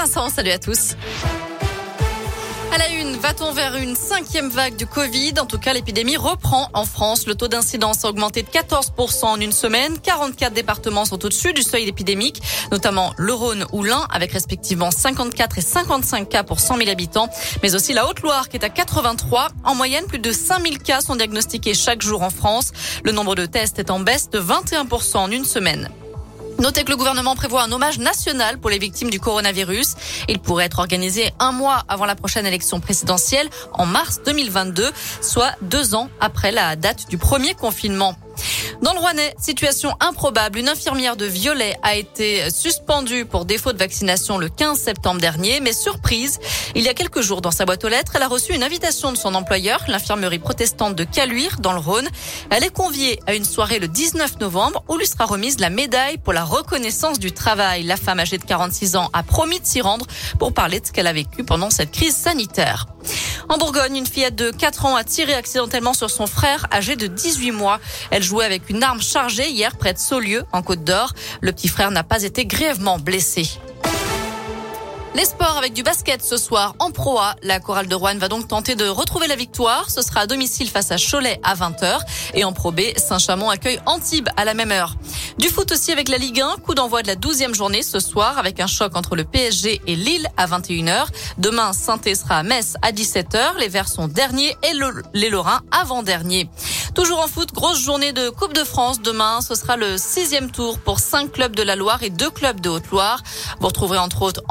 Vincent. 0.00 0.30
Salut 0.30 0.50
à 0.50 0.58
tous. 0.58 0.96
À 2.72 2.78
la 2.78 2.88
une, 2.88 3.16
va-t-on 3.16 3.52
vers 3.52 3.76
une 3.76 3.94
cinquième 3.94 4.48
vague 4.48 4.74
du 4.74 4.86
Covid? 4.86 5.34
En 5.38 5.44
tout 5.44 5.58
cas, 5.58 5.74
l'épidémie 5.74 6.16
reprend 6.16 6.70
en 6.72 6.86
France. 6.86 7.26
Le 7.26 7.34
taux 7.34 7.48
d'incidence 7.48 8.02
a 8.06 8.08
augmenté 8.08 8.42
de 8.42 8.48
14% 8.48 9.24
en 9.26 9.40
une 9.40 9.52
semaine. 9.52 9.98
44 9.98 10.54
départements 10.54 11.04
sont 11.04 11.22
au-dessus 11.22 11.52
du 11.52 11.62
seuil 11.62 11.86
épidémique, 11.86 12.40
notamment 12.72 13.12
le 13.18 13.34
Rhône 13.34 13.66
ou 13.72 13.82
l'Ain, 13.82 14.06
avec 14.10 14.32
respectivement 14.32 14.90
54 14.90 15.58
et 15.58 15.60
55 15.60 16.30
cas 16.30 16.44
pour 16.44 16.60
100 16.60 16.78
000 16.78 16.88
habitants, 16.88 17.28
mais 17.62 17.74
aussi 17.74 17.92
la 17.92 18.08
Haute-Loire 18.08 18.48
qui 18.48 18.56
est 18.56 18.64
à 18.64 18.70
83. 18.70 19.48
En 19.64 19.74
moyenne, 19.74 20.06
plus 20.06 20.18
de 20.18 20.32
5 20.32 20.62
000 20.62 20.76
cas 20.82 21.02
sont 21.02 21.16
diagnostiqués 21.16 21.74
chaque 21.74 22.00
jour 22.00 22.22
en 22.22 22.30
France. 22.30 22.72
Le 23.04 23.12
nombre 23.12 23.34
de 23.34 23.44
tests 23.44 23.78
est 23.78 23.90
en 23.90 24.00
baisse 24.00 24.30
de 24.30 24.40
21% 24.40 25.18
en 25.18 25.30
une 25.30 25.44
semaine. 25.44 25.90
Notez 26.60 26.84
que 26.84 26.90
le 26.90 26.98
gouvernement 26.98 27.34
prévoit 27.34 27.62
un 27.62 27.72
hommage 27.72 27.98
national 27.98 28.58
pour 28.58 28.68
les 28.68 28.78
victimes 28.78 29.08
du 29.08 29.18
coronavirus. 29.18 29.94
Il 30.28 30.40
pourrait 30.40 30.66
être 30.66 30.78
organisé 30.78 31.32
un 31.38 31.52
mois 31.52 31.84
avant 31.88 32.04
la 32.04 32.14
prochaine 32.14 32.44
élection 32.44 32.80
présidentielle 32.80 33.48
en 33.72 33.86
mars 33.86 34.20
2022, 34.26 34.90
soit 35.22 35.52
deux 35.62 35.94
ans 35.94 36.10
après 36.20 36.52
la 36.52 36.76
date 36.76 37.08
du 37.08 37.16
premier 37.16 37.54
confinement. 37.54 38.14
Dans 38.82 38.94
le 38.94 38.98
Rouennais, 38.98 39.34
situation 39.38 39.94
improbable. 40.00 40.58
Une 40.58 40.68
infirmière 40.70 41.14
de 41.14 41.26
Violet 41.26 41.76
a 41.82 41.96
été 41.96 42.50
suspendue 42.50 43.26
pour 43.26 43.44
défaut 43.44 43.74
de 43.74 43.78
vaccination 43.78 44.38
le 44.38 44.48
15 44.48 44.78
septembre 44.78 45.20
dernier. 45.20 45.60
Mais 45.60 45.74
surprise, 45.74 46.38
il 46.74 46.82
y 46.82 46.88
a 46.88 46.94
quelques 46.94 47.20
jours 47.20 47.42
dans 47.42 47.50
sa 47.50 47.66
boîte 47.66 47.84
aux 47.84 47.88
lettres, 47.88 48.12
elle 48.14 48.22
a 48.22 48.28
reçu 48.28 48.54
une 48.54 48.62
invitation 48.62 49.12
de 49.12 49.18
son 49.18 49.34
employeur, 49.34 49.84
l'infirmerie 49.86 50.38
protestante 50.38 50.96
de 50.96 51.04
Caluire, 51.04 51.60
dans 51.60 51.74
le 51.74 51.78
Rhône. 51.78 52.08
Elle 52.48 52.64
est 52.64 52.72
conviée 52.72 53.20
à 53.26 53.34
une 53.34 53.44
soirée 53.44 53.80
le 53.80 53.88
19 53.88 54.40
novembre 54.40 54.82
où 54.88 54.96
lui 54.96 55.06
sera 55.06 55.26
remise 55.26 55.60
la 55.60 55.68
médaille 55.68 56.16
pour 56.16 56.32
la 56.32 56.44
reconnaissance 56.44 57.18
du 57.18 57.32
travail. 57.32 57.82
La 57.82 57.98
femme 57.98 58.18
âgée 58.18 58.38
de 58.38 58.44
46 58.44 58.96
ans 58.96 59.10
a 59.12 59.22
promis 59.22 59.60
de 59.60 59.66
s'y 59.66 59.82
rendre 59.82 60.06
pour 60.38 60.54
parler 60.54 60.80
de 60.80 60.86
ce 60.86 60.92
qu'elle 60.92 61.06
a 61.06 61.12
vécu 61.12 61.44
pendant 61.44 61.68
cette 61.68 61.90
crise 61.90 62.16
sanitaire. 62.16 62.86
En 63.50 63.58
Bourgogne, 63.58 63.96
une 63.96 64.06
fillette 64.06 64.36
de 64.36 64.52
4 64.52 64.84
ans 64.86 64.94
a 64.94 65.02
tiré 65.02 65.34
accidentellement 65.34 65.92
sur 65.92 66.08
son 66.08 66.28
frère 66.28 66.68
âgé 66.72 66.94
de 66.94 67.08
18 67.08 67.50
mois. 67.50 67.80
Elle 68.12 68.22
jouait 68.22 68.44
avec 68.44 68.70
une 68.70 68.84
arme 68.84 69.02
chargée 69.02 69.50
hier 69.50 69.76
près 69.76 69.92
de 69.92 69.98
Saulieu, 69.98 70.44
en 70.52 70.62
Côte 70.62 70.84
d'Or. 70.84 71.14
Le 71.40 71.50
petit 71.50 71.66
frère 71.66 71.90
n'a 71.90 72.04
pas 72.04 72.22
été 72.22 72.46
grièvement 72.46 73.00
blessé. 73.00 73.48
Les 75.16 75.24
sports 75.24 75.56
avec 75.58 75.72
du 75.72 75.82
basket 75.82 76.22
ce 76.22 76.36
soir 76.36 76.76
en 76.78 76.92
Pro 76.92 77.18
A. 77.18 77.34
La 77.42 77.58
chorale 77.58 77.88
de 77.88 77.94
Rouen 77.96 78.16
va 78.16 78.28
donc 78.28 78.46
tenter 78.46 78.76
de 78.76 78.86
retrouver 78.86 79.26
la 79.26 79.34
victoire. 79.34 79.90
Ce 79.90 80.02
sera 80.02 80.20
à 80.20 80.26
domicile 80.26 80.70
face 80.70 80.92
à 80.92 80.96
Cholet 80.98 81.40
à 81.42 81.56
20h. 81.56 81.98
Et 82.34 82.44
en 82.44 82.52
Pro 82.52 82.70
B, 82.70 82.82
Saint-Chamond 82.96 83.50
accueille 83.50 83.80
Antibes 83.86 84.28
à 84.36 84.44
la 84.44 84.54
même 84.54 84.70
heure. 84.70 84.94
Du 85.38 85.48
foot 85.48 85.72
aussi 85.72 85.90
avec 85.90 86.08
la 86.08 86.16
Ligue 86.16 86.40
1. 86.40 86.58
Coup 86.64 86.74
d'envoi 86.74 87.02
de 87.02 87.08
la 87.08 87.16
12e 87.16 87.54
journée 87.54 87.82
ce 87.82 87.98
soir 87.98 88.38
avec 88.38 88.60
un 88.60 88.68
choc 88.68 88.96
entre 88.96 89.16
le 89.16 89.24
PSG 89.24 89.80
et 89.84 89.96
Lille 89.96 90.28
à 90.36 90.46
21h. 90.46 91.06
Demain, 91.38 91.72
saint 91.72 91.98
sera 92.14 92.36
à 92.36 92.42
Metz 92.44 92.76
à 92.80 92.92
17h. 92.92 93.58
Les 93.58 93.68
Verts 93.68 93.88
sont 93.88 94.06
derniers 94.06 94.56
et 94.62 94.72
les 95.12 95.28
Lorrains 95.28 95.62
avant-derniers. 95.72 96.48
Toujours 96.94 97.20
en 97.20 97.26
foot, 97.26 97.52
grosse 97.52 97.80
journée 97.80 98.12
de 98.12 98.30
Coupe 98.30 98.52
de 98.52 98.64
France. 98.64 99.00
Demain, 99.00 99.40
ce 99.40 99.54
sera 99.54 99.76
le 99.76 99.96
sixième 99.96 100.50
tour 100.50 100.78
pour 100.78 101.00
cinq 101.00 101.32
clubs 101.32 101.54
de 101.54 101.62
la 101.62 101.74
Loire 101.74 102.02
et 102.02 102.10
deux 102.10 102.30
clubs 102.30 102.60
de 102.60 102.68
Haute-Loire. 102.68 103.22
Vous 103.60 103.66
retrouverez 103.66 103.98
entre 103.98 104.22
autres 104.22 104.42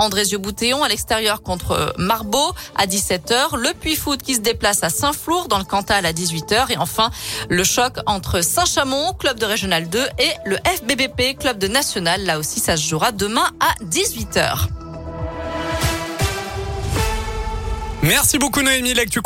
Andrézieux-Boutéon 0.50 0.84
à 0.84 0.88
l'extérieur 0.88 1.42
contre 1.44 1.94
Marbeau 1.98 2.54
à 2.76 2.88
17h. 2.88 3.56
Le 3.56 3.74
Puy 3.74 3.96
Foot 3.96 4.22
qui 4.22 4.36
se 4.36 4.40
déplace 4.40 4.84
à 4.84 4.90
Saint-Flour 4.90 5.48
dans 5.48 5.60
le 5.60 5.64
Cantal 5.64 6.06
à 6.06 6.12
18h. 6.12 6.72
Et 6.72 6.78
enfin, 6.78 7.12
le 7.50 7.64
choc 7.64 7.98
entre 8.08 8.42
Saint-Chamond, 8.42 9.14
club 9.14 9.40
de 9.40 9.46
Régional 9.46 9.90
2 9.90 10.00
et 10.18 10.32
le 10.46 10.58
FBBP, 10.58 11.38
club 11.40 11.60
de 11.60 11.68
National. 11.68 12.26
Là 12.26 12.40
aussi, 12.40 12.60
ça 12.60 12.78
se 12.78 12.88
jouera 12.88 13.12
demain 13.12 13.46
à 13.60 13.84
18h. 13.86 14.68
Merci 18.02 18.38
beaucoup 18.38 18.62
Noémie. 18.62 18.94
Lecture 18.94 19.22